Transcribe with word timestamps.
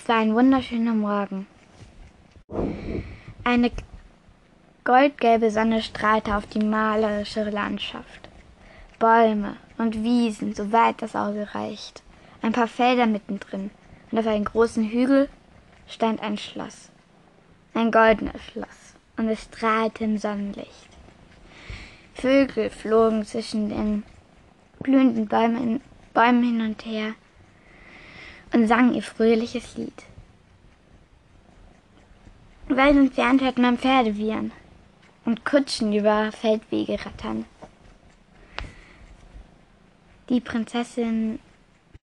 Es 0.00 0.08
war 0.08 0.18
ein 0.18 0.34
wunderschöner 0.34 0.94
Morgen. 0.94 1.48
Eine 3.42 3.72
goldgelbe 4.84 5.50
Sonne 5.50 5.82
strahlte 5.82 6.36
auf 6.36 6.46
die 6.46 6.64
malerische 6.64 7.50
Landschaft. 7.50 8.28
Bäume 9.00 9.56
und 9.76 10.04
Wiesen, 10.04 10.54
soweit 10.54 11.02
das 11.02 11.16
Auge 11.16 11.52
reicht. 11.52 12.04
Ein 12.42 12.52
paar 12.52 12.68
Felder 12.68 13.06
mittendrin. 13.06 13.70
Und 14.10 14.18
auf 14.20 14.26
einem 14.28 14.44
großen 14.44 14.88
Hügel 14.88 15.28
stand 15.88 16.22
ein 16.22 16.38
Schloss. 16.38 16.90
Ein 17.74 17.90
goldenes 17.90 18.40
Schloss. 18.44 18.94
Und 19.16 19.28
es 19.28 19.42
strahlte 19.42 20.04
im 20.04 20.16
Sonnenlicht. 20.16 20.88
Vögel 22.14 22.70
flogen 22.70 23.24
zwischen 23.24 23.68
den 23.68 24.04
blühenden 24.78 25.26
Bäumen, 25.26 25.80
Bäumen 26.14 26.44
hin 26.44 26.60
und 26.60 26.86
her 26.86 27.14
und 28.52 28.66
sangen 28.66 28.94
ihr 28.94 29.02
fröhliches 29.02 29.76
Lied. 29.76 30.04
Weit 32.68 32.96
entfernt 32.96 33.42
hört 33.42 33.58
man 33.58 33.78
Pferde 33.78 34.16
wiehern 34.16 34.52
und 35.24 35.44
Kutschen 35.44 35.92
über 35.92 36.32
Feldwege 36.32 36.98
rattern. 37.04 37.44
Die 40.28 40.40
Prinzessin 40.40 41.38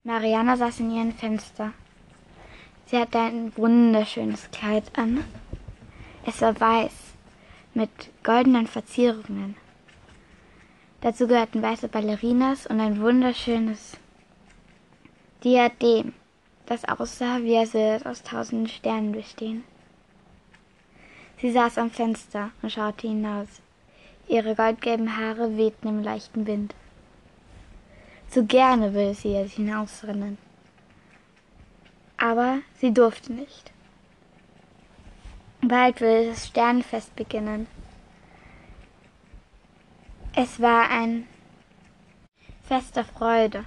Mariana 0.03 0.58
saß 0.58 0.81
in 0.81 0.91
ihrem 0.91 1.13
Fenster. 1.13 1.73
Sie 2.86 2.98
hatte 2.98 3.20
ein 3.20 3.55
wunderschönes 3.58 4.50
Kleid 4.52 4.84
an. 4.98 5.23
Es 6.25 6.41
war 6.41 6.59
weiß 6.59 6.94
mit 7.73 7.89
goldenen 8.23 8.67
Verzierungen. 8.67 9.55
Dazu 11.02 11.27
gehörten 11.27 11.61
weiße 11.61 11.88
Ballerinas 11.88 12.66
und 12.67 12.80
ein 12.80 13.00
wunderschönes 13.02 13.98
Diadem, 15.44 16.14
das 16.66 16.85
aussah, 16.85 17.39
wie 17.41 17.55
würde 17.73 17.95
es 17.95 18.05
aus 18.05 18.23
tausenden 18.23 18.67
Sternen 18.67 19.11
bestehen. 19.11 19.63
Sie 21.41 21.52
saß 21.52 21.77
am 21.77 21.91
Fenster 21.91 22.52
und 22.61 22.71
schaute 22.71 23.08
hinaus. 23.08 23.47
Ihre 24.27 24.55
goldgelben 24.55 25.17
Haare 25.17 25.58
wehten 25.58 25.88
im 25.88 26.02
leichten 26.02 26.47
Wind. 26.47 26.73
Zu 28.30 28.45
gerne 28.45 28.93
würde 28.93 29.13
sie 29.13 29.33
jetzt 29.33 29.53
hinausrennen. 29.53 30.38
Aber 32.17 32.59
sie 32.80 32.93
durfte 32.93 33.33
nicht. 33.33 33.71
Bald 35.61 36.02
würde 36.02 36.30
das 36.30 36.47
Sternenfest 36.47 37.16
beginnen. 37.16 37.67
Es 40.33 40.59
war 40.59 40.89
ein 40.89 41.27
Fest 42.67 42.95
der 42.95 43.05
Freude 43.05 43.66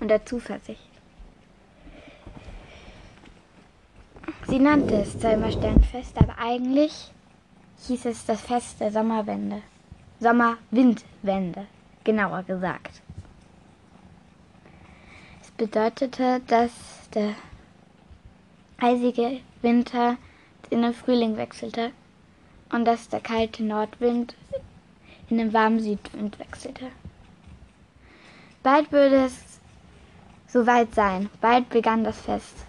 und 0.00 0.08
der 0.08 0.24
Zuversicht. 0.24 0.89
Sie 4.46 4.58
nannte 4.58 4.96
es 4.96 5.18
zwar 5.18 5.50
Sternfest, 5.50 6.16
aber 6.18 6.38
eigentlich 6.38 7.10
hieß 7.86 8.06
es 8.06 8.26
das 8.26 8.40
Fest 8.40 8.80
der 8.80 8.90
Sommerwende. 8.90 9.62
Sommerwindwende, 10.18 11.66
genauer 12.04 12.42
gesagt. 12.42 13.00
Es 15.42 15.50
bedeutete, 15.52 16.40
dass 16.46 16.72
der 17.14 17.34
eisige 18.78 19.40
Winter 19.62 20.16
in 20.68 20.82
den 20.82 20.94
Frühling 20.94 21.36
wechselte 21.36 21.92
und 22.70 22.84
dass 22.84 23.08
der 23.08 23.20
kalte 23.20 23.62
Nordwind 23.62 24.34
in 25.28 25.38
den 25.38 25.52
warmen 25.52 25.80
Südwind 25.80 26.38
wechselte. 26.38 26.86
Bald 28.62 28.92
würde 28.92 29.24
es 29.24 29.60
soweit 30.46 30.94
sein, 30.94 31.30
bald 31.40 31.68
begann 31.70 32.04
das 32.04 32.20
Fest. 32.20 32.66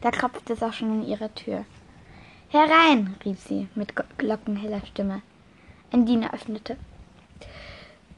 Da 0.00 0.10
klopfte 0.10 0.52
es 0.52 0.62
auch 0.62 0.72
schon 0.72 1.02
in 1.02 1.08
ihrer 1.08 1.34
Tür. 1.34 1.64
Herein, 2.48 3.16
rief 3.24 3.40
sie 3.40 3.68
mit 3.74 3.94
glockenheller 4.18 4.84
Stimme. 4.86 5.22
Ein 5.92 6.06
Diener 6.06 6.32
öffnete. 6.32 6.76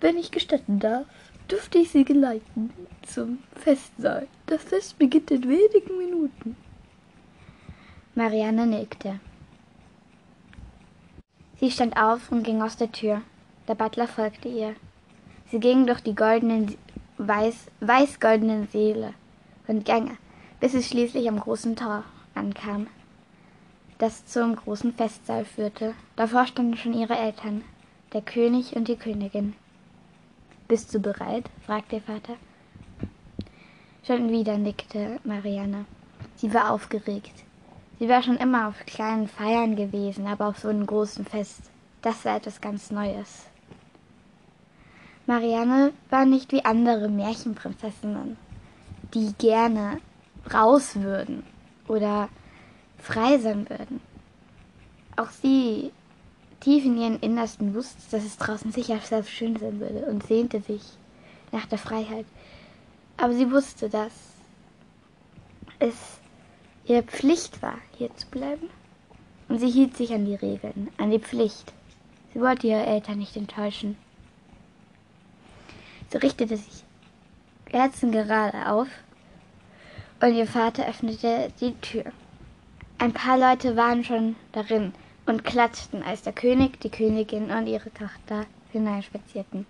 Wenn 0.00 0.16
ich 0.16 0.30
gestatten 0.30 0.78
darf, 0.78 1.06
dürfte 1.50 1.78
ich 1.78 1.90
Sie 1.90 2.04
geleiten 2.04 2.70
zum 3.02 3.38
Festsaal. 3.56 4.26
Das 4.46 4.62
Fest 4.64 4.98
beginnt 4.98 5.30
in 5.30 5.42
wenigen 5.44 5.98
Minuten. 5.98 6.56
Marianne 8.14 8.66
nickte. 8.66 9.20
Sie 11.58 11.70
stand 11.70 11.96
auf 11.96 12.30
und 12.30 12.44
ging 12.44 12.62
aus 12.62 12.76
der 12.76 12.92
Tür. 12.92 13.22
Der 13.66 13.74
Butler 13.74 14.06
folgte 14.06 14.48
ihr. 14.48 14.74
Sie 15.50 15.58
ging 15.58 15.86
durch 15.86 16.00
die 16.00 16.14
goldenen, 16.14 16.76
weiß, 17.16 17.70
weißgoldenen 17.80 18.68
Säle 18.68 19.14
und 19.66 19.84
Gänge, 19.84 20.16
bis 20.60 20.72
sie 20.72 20.82
schließlich 20.82 21.28
am 21.28 21.40
großen 21.40 21.76
Tor 21.76 22.04
ankam, 22.34 22.86
das 23.98 24.26
zum 24.26 24.56
großen 24.56 24.92
Festsaal 24.94 25.44
führte. 25.44 25.94
Davor 26.16 26.46
standen 26.46 26.76
schon 26.76 26.94
ihre 26.94 27.16
Eltern, 27.16 27.62
der 28.12 28.22
König 28.22 28.76
und 28.76 28.88
die 28.88 28.96
Königin. 28.96 29.54
Bist 30.68 30.94
du 30.94 31.00
bereit? 31.00 31.44
fragte 31.64 31.96
ihr 31.96 32.02
Vater. 32.02 32.34
Schon 34.06 34.30
wieder 34.30 34.56
nickte 34.56 35.20
Marianne. 35.24 35.84
Sie 36.36 36.52
war 36.54 36.70
aufgeregt. 36.70 37.44
Sie 37.98 38.08
war 38.08 38.22
schon 38.22 38.36
immer 38.36 38.68
auf 38.68 38.86
kleinen 38.86 39.28
Feiern 39.28 39.76
gewesen, 39.76 40.26
aber 40.26 40.46
auf 40.46 40.58
so 40.58 40.68
einem 40.68 40.86
großen 40.86 41.24
Fest. 41.24 41.62
Das 42.00 42.24
war 42.24 42.36
etwas 42.36 42.60
ganz 42.60 42.90
Neues. 42.90 43.46
Marianne 45.26 45.92
war 46.08 46.24
nicht 46.24 46.52
wie 46.52 46.64
andere 46.64 47.08
Märchenprinzessinnen, 47.08 48.36
die 49.12 49.34
gerne 49.36 50.00
raus 50.52 50.96
würden 50.96 51.44
oder 51.86 52.28
frei 52.98 53.38
sein 53.38 53.68
würden. 53.68 54.00
Auch 55.16 55.30
sie, 55.30 55.92
tief 56.60 56.84
in 56.84 56.98
ihren 56.98 57.18
Innersten, 57.20 57.74
wusste, 57.74 57.98
dass 58.10 58.24
es 58.24 58.36
draußen 58.36 58.72
sicher 58.72 58.98
sehr 59.00 59.22
schön 59.24 59.56
sein 59.56 59.80
würde 59.80 60.06
und 60.06 60.26
sehnte 60.26 60.60
sich 60.60 60.82
nach 61.52 61.66
der 61.66 61.78
Freiheit. 61.78 62.26
Aber 63.16 63.32
sie 63.34 63.50
wusste, 63.50 63.88
dass 63.88 64.12
es 65.78 65.94
ihre 66.84 67.02
Pflicht 67.02 67.62
war, 67.62 67.78
hier 67.96 68.14
zu 68.16 68.26
bleiben. 68.28 68.70
Und 69.48 69.58
sie 69.58 69.70
hielt 69.70 69.96
sich 69.96 70.12
an 70.12 70.26
die 70.26 70.34
Regeln, 70.34 70.90
an 70.98 71.10
die 71.10 71.18
Pflicht. 71.18 71.72
Sie 72.32 72.40
wollte 72.40 72.66
ihre 72.66 72.84
Eltern 72.84 73.18
nicht 73.18 73.36
enttäuschen. 73.36 73.96
Sie 76.10 76.18
richtete 76.18 76.56
sich 76.56 76.84
kerzengerade 77.66 78.70
auf 78.70 78.88
und 80.20 80.34
ihr 80.34 80.46
Vater 80.46 80.88
öffnete 80.88 81.52
die 81.60 81.74
Tür. 81.80 82.04
Ein 82.98 83.12
paar 83.12 83.38
Leute 83.38 83.76
waren 83.76 84.04
schon 84.04 84.36
darin 84.52 84.92
und 85.26 85.44
klatschten, 85.44 86.02
als 86.02 86.22
der 86.22 86.32
König, 86.32 86.80
die 86.80 86.90
Königin 86.90 87.50
und 87.50 87.66
ihre 87.66 87.92
Tochter 87.92 88.46
hineinspazierten. 88.72 89.66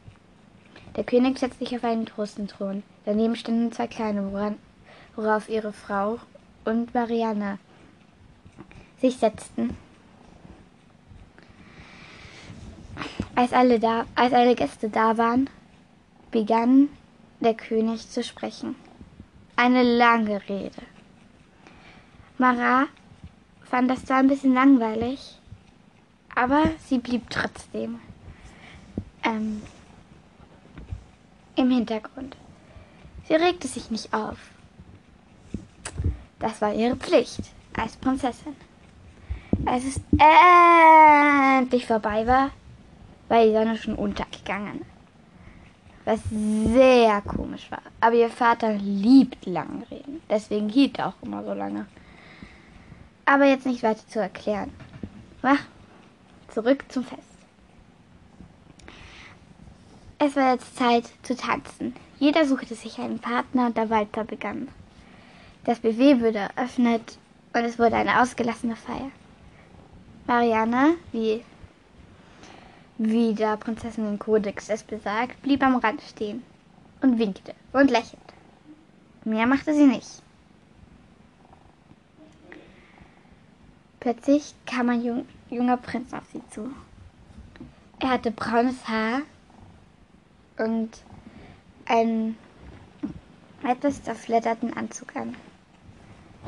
Der 0.97 1.05
König 1.05 1.39
setzte 1.39 1.65
sich 1.65 1.77
auf 1.77 1.85
einen 1.85 2.07
großen 2.07 2.49
Thron. 2.49 2.83
Daneben 3.05 3.37
standen 3.37 3.73
zwei 3.73 3.87
kleine, 3.87 4.33
woran, 4.33 4.57
worauf 5.15 5.49
ihre 5.49 5.73
Frau 5.73 6.19
und 6.65 6.95
Marianne 6.95 7.59
sich 9.01 9.17
setzten. 9.17 9.77
Als 13.35 13.53
alle, 13.53 13.79
da, 13.79 14.07
als 14.15 14.33
alle 14.33 14.57
Gäste 14.57 14.89
da 14.89 15.17
waren, 15.19 15.49
begann 16.31 16.89
der 17.41 17.55
König 17.55 18.09
zu 18.11 18.25
sprechen. 18.25 18.75
Eine 19.61 19.83
lange 19.83 20.41
Rede. 20.49 20.83
Mara 22.39 22.87
fand 23.65 23.91
das 23.91 24.05
zwar 24.05 24.19
ein 24.19 24.29
bisschen 24.29 24.55
langweilig, 24.55 25.41
aber 26.33 26.71
sie 26.87 26.99
blieb 26.99 27.29
trotzdem 27.29 27.99
ähm, 29.25 29.61
im 31.57 31.71
Hintergrund. 31.73 32.37
Sie 33.27 33.35
regte 33.35 33.67
sich 33.67 33.91
nicht 33.91 34.15
auf. 34.15 34.39
Das 36.39 36.61
war 36.61 36.73
ihre 36.73 36.95
Pflicht 36.95 37.41
als 37.77 37.97
Prinzessin. 37.97 38.55
Als 39.67 39.83
es 39.83 40.01
endlich 41.59 41.85
vorbei 41.85 42.25
war, 42.29 42.53
war 43.27 43.45
die 43.45 43.53
Sonne 43.53 43.77
schon 43.77 43.97
untergegangen. 43.97 44.85
Was 46.09 46.21
sehr 46.31 47.21
komisch 47.21 47.71
war. 47.71 47.83
Aber 48.01 48.15
ihr 48.15 48.31
Vater 48.31 48.73
liebt 48.73 49.45
lange 49.45 49.85
Reden. 49.91 50.23
Deswegen 50.31 50.71
hielt 50.71 50.99
er 50.99 51.09
auch 51.09 51.23
immer 51.23 51.45
so 51.45 51.53
lange. 51.53 51.85
Aber 53.27 53.45
jetzt 53.45 53.67
nicht 53.67 53.83
weiter 53.83 54.09
zu 54.09 54.19
erklären. 54.19 54.73
Ach, 55.43 55.61
zurück 56.49 56.87
zum 56.89 57.05
Fest. 57.05 57.21
Es 60.19 60.35
war 60.35 60.55
jetzt 60.55 60.79
Zeit 60.79 61.11
zu 61.25 61.37
tanzen. 61.37 61.95
Jeder 62.19 62.47
suchte 62.47 62.75
sich 62.75 62.99
einen 62.99 63.19
Partner 63.19 63.67
und 63.67 63.77
der 63.77 63.91
Walter 63.91 64.25
begann. 64.25 64.69
Das 65.65 65.79
Buffet 65.79 66.23
wurde 66.23 66.49
eröffnet 66.57 67.19
und 67.53 67.65
es 67.65 67.79
wurde 67.79 67.97
eine 67.97 68.23
ausgelassene 68.23 68.77
Feier. 68.77 69.11
Marianne, 70.27 70.95
wie, 71.13 71.45
wie 72.99 73.33
der 73.33 73.57
Prinzessinnenkodex 73.57 74.69
es 74.69 74.83
besagt, 74.83 75.41
blieb 75.43 75.63
am 75.63 75.77
Rand 75.77 76.03
stehen 76.03 76.43
und 77.01 77.19
winkte 77.19 77.55
und 77.73 77.91
lächelte. 77.91 78.35
Mehr 79.25 79.47
machte 79.47 79.73
sie 79.73 79.87
nicht. 79.87 80.23
Plötzlich 84.01 84.55
kam 84.67 84.89
ein 84.89 85.05
jung, 85.05 85.27
junger 85.51 85.77
Prinz 85.77 86.13
auf 86.13 86.25
sie 86.33 86.43
zu. 86.51 86.71
Er 88.01 88.11
hatte 88.11 88.31
braunes 88.31 88.89
Haar 88.89 89.23
und 90.57 91.03
einen 91.87 92.37
etwas 93.65 94.03
zerfledderten 94.03 94.73
Anzug 94.77 95.15
an. 95.17 95.37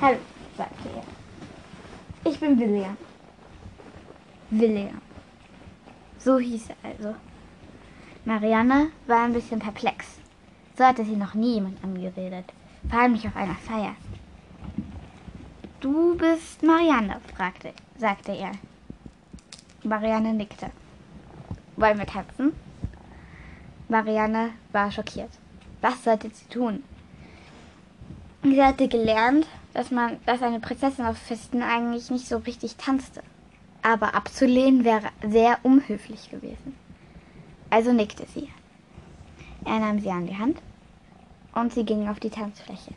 Hallo, 0.00 0.19
sagte 0.56 0.88
er. 0.88 2.31
Ich 2.31 2.38
bin 2.38 2.58
William. 2.58 2.96
William. 4.50 5.00
So 6.22 6.38
hieß 6.38 6.69
er 6.69 6.90
also. 6.90 7.14
Marianne 8.25 8.90
war 9.06 9.25
ein 9.25 9.32
bisschen 9.32 9.58
perplex. 9.58 10.19
So 10.76 10.84
hatte 10.84 11.05
sie 11.05 11.17
noch 11.17 11.34
nie 11.34 11.55
jemand 11.55 11.82
angeredet, 11.82 12.44
vor 12.88 13.00
allem 13.00 13.12
nicht 13.12 13.26
auf 13.26 13.37
einer 13.37 13.55
Feier. 13.55 13.96
Du 15.81 16.14
bist 16.17 16.62
Marianne, 16.62 17.20
fragte, 17.34 17.72
sagte 17.96 18.32
er. 18.32 18.52
Marianne 19.82 20.34
nickte. 20.34 20.70
Wollen 21.76 21.99
wir 21.99 22.06
tanzen? 22.06 22.52
Marianne 23.88 24.50
war 24.72 24.93
schockiert. 24.93 25.31
Was 25.81 26.05
sollte 26.05 26.28
sie 26.28 26.46
tun? 26.46 26.84
Sie 28.43 28.62
hatte 28.62 28.88
gelernt, 28.88 29.46
dass 29.72 29.90
man, 29.90 30.19
dass 30.26 30.43
eine 30.43 30.61
Prinzessin 30.61 31.06
auf 31.06 31.17
Festen 31.17 31.62
eigentlich 31.62 32.11
nicht 32.11 32.26
so 32.26 32.37
richtig 32.38 32.76
tanzte. 32.76 33.22
Aber 33.82 34.15
abzulehnen 34.15 34.85
wäre 34.85 35.11
sehr 35.27 35.59
unhöflich 35.62 36.31
gewesen. 36.31 36.75
Also 37.71 37.93
nickte 37.93 38.27
sie. 38.35 38.49
Er 39.65 39.79
nahm 39.79 40.00
sie 40.00 40.11
an 40.11 40.27
die 40.27 40.37
Hand 40.37 40.59
und 41.55 41.73
sie 41.73 41.85
gingen 41.85 42.09
auf 42.09 42.21
die 42.21 42.31
Tanzfläche. 42.31 42.94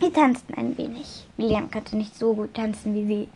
Sie 0.00 0.10
tanzten 0.10 0.54
ein 0.54 0.76
wenig. 0.76 1.28
William 1.36 1.70
konnte 1.70 1.96
nicht 1.96 2.16
so 2.16 2.34
gut 2.34 2.54
tanzen 2.54 2.94
wie 2.94 3.06
sie, 3.06 3.28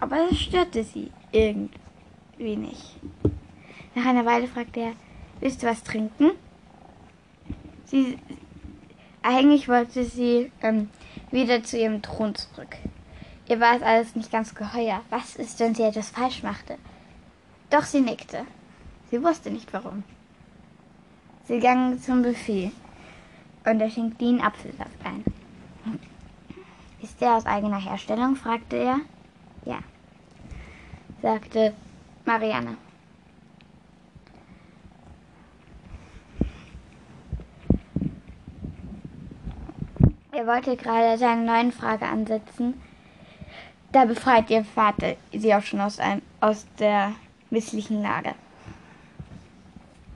aber 0.00 0.26
das 0.28 0.38
störte 0.38 0.82
sie 0.82 1.10
irgendwie 1.32 2.56
nicht. 2.56 2.96
Nach 3.94 4.06
einer 4.06 4.24
Weile 4.24 4.46
fragte 4.46 4.80
er, 4.80 4.92
willst 5.40 5.62
du 5.62 5.66
was 5.66 5.82
trinken? 5.82 6.30
Sie, 7.84 8.18
eigentlich 9.22 9.68
wollte 9.68 10.04
sie 10.04 10.50
ähm, 10.62 10.88
wieder 11.30 11.62
zu 11.62 11.78
ihrem 11.78 12.00
Thron 12.00 12.34
zurück. 12.34 12.76
Ihr 13.46 13.60
war 13.60 13.76
es 13.76 13.82
alles 13.82 14.16
nicht 14.16 14.32
ganz 14.32 14.54
geheuer. 14.54 15.02
Was 15.10 15.36
ist, 15.36 15.60
wenn 15.60 15.74
sie 15.74 15.82
etwas 15.82 16.10
falsch 16.10 16.42
machte? 16.42 16.78
Doch 17.70 17.82
sie 17.82 18.00
nickte. 18.00 18.46
Sie 19.10 19.22
wusste 19.22 19.50
nicht 19.50 19.72
warum. 19.72 20.02
Sie 21.44 21.58
ging 21.58 22.00
zum 22.00 22.22
Buffet 22.22 22.72
und 23.66 23.80
er 23.80 23.90
schenkte 23.90 24.24
ihnen 24.24 24.40
Apfelsaft 24.40 25.04
ein. 25.04 25.24
Ist 27.02 27.20
der 27.20 27.34
aus 27.34 27.44
eigener 27.44 27.78
Herstellung? 27.78 28.34
fragte 28.34 28.76
er. 28.76 29.00
Ja, 29.66 29.78
sagte 31.20 31.74
Marianne. 32.24 32.78
Er 40.32 40.46
wollte 40.46 40.76
gerade 40.76 41.18
seine 41.18 41.44
neuen 41.44 41.72
Frage 41.72 42.06
ansetzen. 42.06 42.74
Da 43.94 44.06
befreit 44.06 44.50
ihr 44.50 44.64
Vater 44.64 45.14
sie 45.32 45.54
auch 45.54 45.62
schon 45.62 45.80
aus, 45.80 46.00
einem, 46.00 46.20
aus 46.40 46.66
der 46.80 47.12
misslichen 47.50 48.02
Lage. 48.02 48.34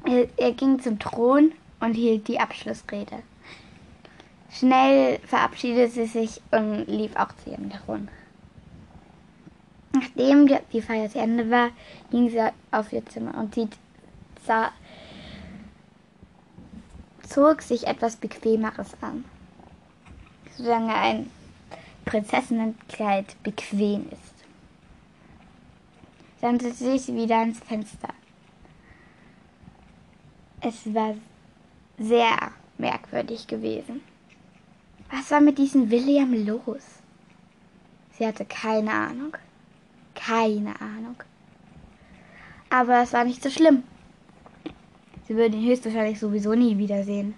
Er, 0.04 0.26
er 0.36 0.52
ging 0.52 0.80
zum 0.80 0.98
Thron 0.98 1.52
und 1.78 1.94
hielt 1.94 2.26
die 2.26 2.40
Abschlussrede. 2.40 3.22
Schnell 4.50 5.20
verabschiedete 5.20 5.92
sie 5.92 6.06
sich 6.06 6.42
und 6.50 6.86
lief 6.86 7.14
auch 7.14 7.28
zu 7.36 7.50
ihrem 7.50 7.70
Thron. 7.70 8.08
Nachdem 9.92 10.50
die 10.72 10.82
Feier 10.82 11.08
zu 11.08 11.20
Ende 11.20 11.48
war, 11.48 11.70
ging 12.10 12.30
sie 12.30 12.40
auf 12.72 12.92
ihr 12.92 13.06
Zimmer 13.06 13.38
und 13.38 13.54
sie 13.54 13.68
sah, 14.44 14.72
zog 17.22 17.62
sich 17.62 17.86
etwas 17.86 18.16
Bequemeres 18.16 18.90
an 19.00 19.24
solange 20.58 20.94
ein 20.94 21.30
Prinzessinnenkleid 22.08 23.42
bequem 23.42 24.08
ist. 24.10 24.34
Dann 26.40 26.58
setzte 26.58 26.92
ich 26.92 27.06
wieder 27.08 27.38
ans 27.38 27.58
Fenster. 27.60 28.14
Es 30.60 30.92
war 30.94 31.14
sehr 31.98 32.36
merkwürdig 32.78 33.46
gewesen. 33.46 34.00
Was 35.10 35.30
war 35.30 35.40
mit 35.40 35.58
diesem 35.58 35.90
William 35.90 36.32
los? 36.46 36.82
Sie 38.12 38.26
hatte 38.26 38.44
keine 38.44 38.92
Ahnung. 38.92 39.36
Keine 40.14 40.80
Ahnung. 40.80 41.16
Aber 42.70 43.02
es 43.02 43.12
war 43.12 43.24
nicht 43.24 43.42
so 43.42 43.50
schlimm. 43.50 43.82
Sie 45.26 45.36
würde 45.36 45.56
ihn 45.56 45.68
höchstwahrscheinlich 45.68 46.18
sowieso 46.18 46.54
nie 46.54 46.78
wiedersehen. 46.78 47.34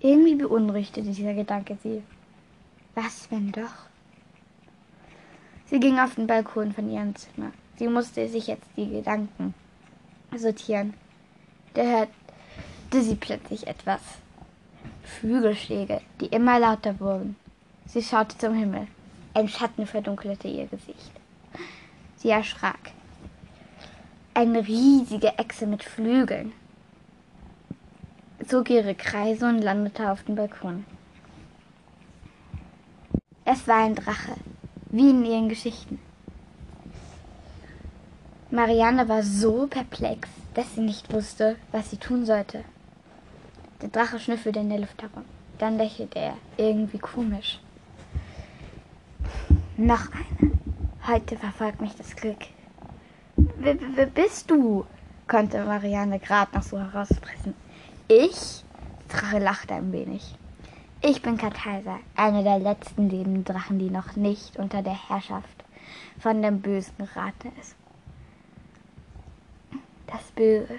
Irgendwie 0.00 0.36
beunruhigte 0.36 1.02
dieser 1.02 1.34
Gedanke 1.34 1.76
sie. 1.82 2.02
Was, 2.94 3.30
wenn 3.30 3.52
doch? 3.52 3.88
Sie 5.66 5.80
ging 5.80 5.98
auf 5.98 6.14
den 6.14 6.26
Balkon 6.26 6.72
von 6.72 6.90
ihrem 6.90 7.14
Zimmer. 7.16 7.52
Sie 7.76 7.88
musste 7.88 8.28
sich 8.28 8.46
jetzt 8.48 8.68
die 8.76 8.90
Gedanken 8.90 9.54
sortieren. 10.36 10.94
Da 11.74 11.82
hörte 11.82 13.02
sie 13.02 13.14
plötzlich 13.14 13.66
etwas. 13.66 14.00
Flügelschläge, 15.02 16.00
die 16.20 16.26
immer 16.26 16.58
lauter 16.58 17.00
wurden. 17.00 17.36
Sie 17.86 18.02
schaute 18.02 18.36
zum 18.36 18.54
Himmel. 18.54 18.86
Ein 19.34 19.48
Schatten 19.48 19.86
verdunkelte 19.86 20.48
ihr 20.48 20.66
Gesicht. 20.66 21.12
Sie 22.16 22.28
erschrak. 22.28 22.92
Eine 24.34 24.66
riesige 24.66 25.38
Echse 25.38 25.66
mit 25.66 25.82
Flügeln 25.82 26.52
zog 28.46 28.70
ihre 28.70 28.94
Kreise 28.94 29.46
und 29.48 29.58
landete 29.58 30.10
auf 30.10 30.22
dem 30.24 30.34
Balkon. 30.34 30.84
Es 33.52 33.68
war 33.68 33.84
ein 33.84 33.94
Drache, 33.94 34.32
wie 34.88 35.10
in 35.10 35.26
ihren 35.26 35.50
Geschichten. 35.50 35.98
Marianne 38.50 39.06
war 39.10 39.22
so 39.22 39.66
perplex, 39.66 40.26
dass 40.54 40.74
sie 40.74 40.80
nicht 40.80 41.12
wusste, 41.12 41.56
was 41.70 41.90
sie 41.90 41.98
tun 41.98 42.24
sollte. 42.24 42.64
Der 43.82 43.90
Drache 43.90 44.18
schnüffelte 44.18 44.60
in 44.60 44.70
der 44.70 44.78
Luft 44.78 45.02
herum. 45.02 45.24
Dann 45.58 45.76
lächelte 45.76 46.18
er, 46.18 46.36
irgendwie 46.56 46.96
komisch. 46.96 47.60
Noch 49.76 50.06
eine. 50.12 50.52
Heute 51.06 51.36
verfolgt 51.36 51.82
mich 51.82 51.94
das 51.94 52.16
Glück. 52.16 52.46
Wer, 53.36 53.76
wer 53.96 54.06
bist 54.06 54.50
du? 54.50 54.86
konnte 55.28 55.62
Marianne 55.62 56.20
gerade 56.20 56.56
noch 56.56 56.62
so 56.62 56.78
herauspressen. 56.78 57.52
Ich? 58.08 58.64
Drache 59.10 59.40
lachte 59.40 59.74
ein 59.74 59.92
wenig. 59.92 60.38
Ich 61.04 61.20
bin 61.20 61.36
Karteiser, 61.36 61.98
einer 62.14 62.44
der 62.44 62.60
letzten 62.60 63.10
lebenden 63.10 63.44
Drachen, 63.44 63.80
die 63.80 63.90
noch 63.90 64.14
nicht 64.14 64.56
unter 64.56 64.82
der 64.82 65.08
Herrschaft 65.08 65.64
von 66.20 66.40
dem 66.42 66.60
Bösen 66.60 66.96
geraten 66.96 67.50
ist. 67.60 67.74
Das 70.06 70.22
Böse. 70.30 70.78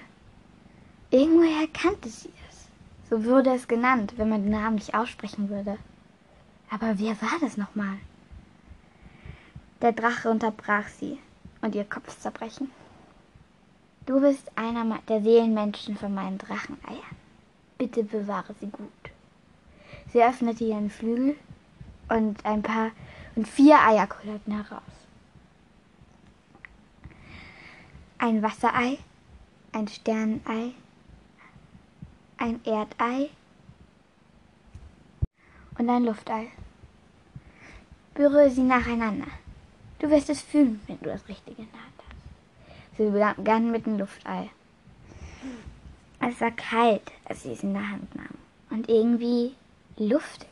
Irgendwoher 1.10 1.68
kannte 1.74 2.08
sie 2.08 2.30
es. 2.48 2.68
So 3.10 3.22
wurde 3.26 3.54
es 3.54 3.68
genannt, 3.68 4.14
wenn 4.16 4.30
man 4.30 4.44
den 4.44 4.52
Namen 4.52 4.76
nicht 4.76 4.94
aussprechen 4.94 5.50
würde. 5.50 5.76
Aber 6.70 6.98
wer 6.98 7.20
war 7.20 7.38
das 7.42 7.58
nochmal? 7.58 7.98
Der 9.82 9.92
Drache 9.92 10.30
unterbrach 10.30 10.88
sie 10.88 11.18
und 11.60 11.74
ihr 11.74 11.84
Kopf 11.84 12.18
zerbrechen. 12.18 12.70
Du 14.06 14.22
bist 14.22 14.50
einer 14.56 15.00
der 15.06 15.20
Seelenmenschen 15.20 15.98
von 15.98 16.14
meinen 16.14 16.38
Dracheneiern. 16.38 17.16
Bitte 17.76 18.04
bewahre 18.04 18.54
sie 18.58 18.68
gut. 18.68 19.13
Sie 20.12 20.22
öffnete 20.22 20.64
ihren 20.64 20.90
Flügel 20.90 21.36
und 22.08 22.44
ein 22.44 22.62
paar 22.62 22.90
und 23.34 23.48
vier 23.48 23.78
Eier 23.80 24.06
kullerten 24.06 24.52
heraus. 24.52 24.82
Ein 28.18 28.42
Wasserei, 28.42 28.98
ein 29.72 29.88
Sternenei, 29.88 30.72
ein 32.38 32.60
Erdei 32.64 33.30
und 35.78 35.90
ein 35.90 36.04
Luftei. 36.04 36.48
Berühre 38.14 38.50
sie 38.50 38.62
nacheinander. 38.62 39.26
Du 39.98 40.08
wirst 40.10 40.30
es 40.30 40.42
fühlen, 40.42 40.80
wenn 40.86 40.98
du 41.00 41.06
das 41.06 41.28
Richtige 41.28 41.62
in 41.62 41.68
der 41.72 41.80
Hand 41.80 41.94
hast. 41.98 42.96
Sie 42.96 43.10
begann 43.10 43.70
mit 43.72 43.86
dem 43.86 43.98
Luftei. 43.98 44.50
Es 46.20 46.40
war 46.40 46.52
kalt, 46.52 47.10
als 47.24 47.42
sie 47.42 47.52
es 47.52 47.62
in 47.62 47.74
der 47.74 47.90
Hand 47.90 48.14
nahm. 48.14 48.38
Und 48.70 48.88
irgendwie 48.88 49.54
luftig. 49.96 50.48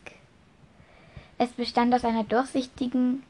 Es 1.39 1.51
bestand 1.51 1.95
aus 1.95 2.05
einer 2.05 2.25
durchsichtigen, 2.25 3.23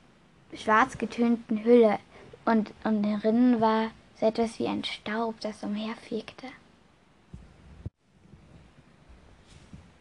schwarz 0.54 0.99
getönten 0.99 1.64
Hülle 1.64 1.99
und, 2.45 2.73
und 2.85 3.02
drinnen 3.02 3.61
war 3.61 3.90
so 4.21 4.26
etwas 4.26 4.59
wie 4.59 4.69
ein 4.69 4.85
Staub, 4.85 5.40
das 5.40 5.62
umherfegte. 5.62 6.47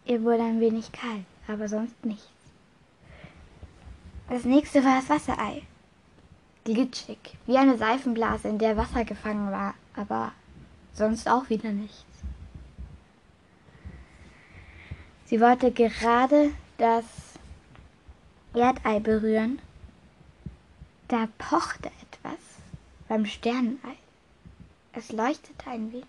Ihr 0.06 0.24
wurde 0.24 0.44
ein 0.44 0.60
wenig 0.60 0.92
kalt, 0.92 1.26
aber 1.48 1.70
sonst 1.70 2.04
nichts. 2.04 2.28
Das 4.30 4.44
nächste 4.46 4.84
war 4.84 4.98
das 4.98 5.10
Wasserei. 5.10 5.64
Glitschig, 6.64 7.18
wie 7.48 7.58
eine 7.58 7.78
Seifenblase, 7.78 8.48
in 8.48 8.60
der 8.60 8.78
Wasser 8.78 9.04
gefangen 9.04 9.52
war, 9.52 9.74
aber 9.96 10.32
sonst 10.94 11.28
auch 11.28 11.50
wieder 11.50 11.72
nichts. 11.72 12.11
Sie 15.32 15.40
wollte 15.40 15.72
gerade 15.72 16.52
das 16.78 17.06
Erdei 18.54 19.00
berühren. 19.00 19.60
Da 21.08 21.30
pochte 21.38 21.88
etwas 21.88 22.40
beim 23.08 23.26
Sternenei. 23.26 23.96
Es 24.92 25.14
leuchtete 25.14 25.70
ein 25.70 25.94
wenig, 25.94 26.06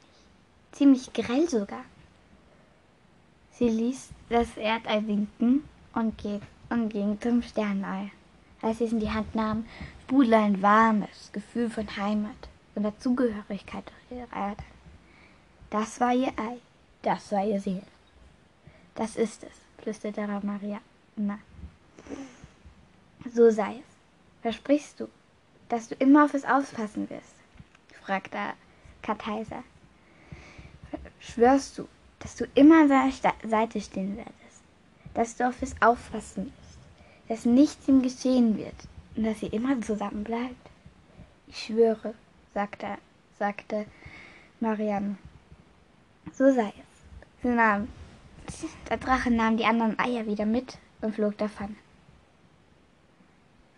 ziemlich 0.73 1.13
grell 1.13 1.49
sogar. 1.49 1.85
Sie 3.53 3.69
ließ 3.69 4.09
das 4.29 4.57
Erdei 4.57 5.07
winken 5.07 5.63
und, 5.95 6.19
geht, 6.19 6.43
und 6.69 6.89
ging 6.89 7.21
zum 7.21 7.43
Sternenei. 7.43 8.11
Als 8.61 8.79
sie 8.79 8.87
es 8.87 8.93
in 8.93 8.99
die 8.99 9.13
Hand 9.13 9.37
nahm, 9.37 9.67
sprudelte 10.03 10.37
ein 10.39 10.63
warmes 10.63 11.31
Gefühl 11.31 11.71
von 11.71 11.87
Heimat 11.97 12.49
und 12.75 12.83
Dazugehörigkeit 12.83 13.85
durch 13.87 14.19
ihre 14.19 14.37
Erde. 14.37 14.65
Das 15.71 16.01
war 16.01 16.13
ihr 16.13 16.33
Ei, 16.37 16.59
das 17.03 17.31
war 17.31 17.45
ihr 17.45 17.61
Seele. 17.61 17.87
Das 18.95 19.17
ist 19.17 19.45
es, 19.45 19.83
flüsterte 19.83 20.27
Maria. 20.43 20.81
Na. 21.17 21.39
So 23.33 23.51
sei 23.51 23.77
es. 23.77 23.93
Versprichst 24.43 25.01
du, 25.01 25.09
dass 25.69 25.89
du 25.89 25.95
immer 25.95 26.25
auf 26.25 26.35
es 26.35 26.45
aufpassen 26.45 27.09
wirst? 27.09 27.35
fragte 28.05 28.39
Kartheiser. 29.03 29.63
Schwörst 31.21 31.79
du, 31.79 31.89
dass 32.19 32.37
du 32.37 32.47
immer 32.55 32.83
an 32.83 32.89
seiner 32.89 33.35
Seite 33.49 33.81
stehen 33.81 34.17
werdest, 34.17 34.63
dass 35.15 35.37
du 35.37 35.49
auf 35.49 35.63
es 35.63 35.75
aufpassen 35.81 36.47
wirst, 36.47 36.79
dass 37.29 37.45
nichts 37.45 37.87
ihm 37.89 38.03
geschehen 38.03 38.59
wird 38.59 38.75
und 39.17 39.25
dass 39.25 39.43
ihr 39.43 39.53
immer 39.53 39.81
zusammen 39.81 40.25
bleibt? 40.25 40.71
Ich 41.47 41.65
schwöre, 41.65 42.15
sagte, 42.55 42.99
sagte 43.39 43.87
Marianne. 44.61 45.17
So 46.33 46.53
sei 46.53 46.69
es. 46.69 47.43
Sie 47.43 47.49
nahm, 47.49 47.89
der 48.89 48.97
Drache 48.99 49.31
nahm 49.31 49.57
die 49.57 49.65
anderen 49.65 49.99
Eier 49.99 50.27
wieder 50.27 50.47
mit 50.47 50.79
und 51.01 51.15
flog 51.15 51.37
davon. 51.39 51.77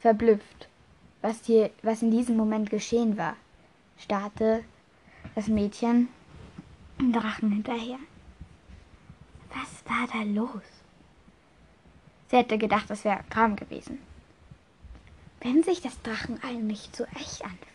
Verblüfft, 0.01 0.69
was, 1.23 1.45
hier, 1.45 1.71
was 1.83 2.03
in 2.03 2.11
diesem 2.11 2.37
Moment 2.37 2.71
geschehen 2.71 3.17
war, 3.17 3.37
starrte 3.99 4.65
das 5.35 5.49
Mädchen 5.49 6.09
dem 7.01 7.13
Drachen 7.13 7.51
hinterher. 7.51 7.99
Was 9.51 9.85
war 9.91 10.07
da 10.13 10.23
los? 10.23 10.63
Sie 12.29 12.37
hätte 12.37 12.59
gedacht, 12.59 12.91
es 12.91 13.05
wäre 13.05 13.19
ein 13.19 13.31
Traum 13.31 13.57
gewesen. 13.57 13.99
Wenn 15.41 15.63
sich 15.63 15.81
das 15.81 16.01
Drachenei 16.03 16.55
nicht 16.55 16.97
so 16.97 17.05
echt 17.05 17.45
anfühlt. 17.45 17.74